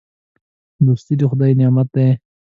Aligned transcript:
دوستي 0.85 1.13
د 1.17 1.21
خدای 1.29 1.51
نعمت 1.59 1.87
دی. 1.95 2.09